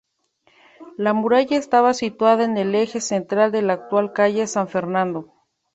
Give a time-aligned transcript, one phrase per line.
[0.97, 5.31] La muralla estaba situada en el eje central de la actual calle San Fernando.